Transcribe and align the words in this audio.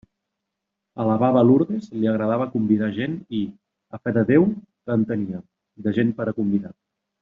A 1.03 1.03
la 1.09 1.17
baba 1.23 1.43
Lourdes 1.49 1.91
li 1.99 2.09
agradava 2.13 2.49
convidar 2.55 2.91
gent 2.97 3.19
i, 3.43 3.45
a 3.99 4.03
fe 4.05 4.17
de 4.19 4.27
Déu 4.33 4.51
que 4.59 4.99
en 5.01 5.09
tenia, 5.15 5.47
de 5.89 5.99
gent 6.01 6.19
per 6.21 6.31
a 6.33 6.39
convidar. 6.45 6.79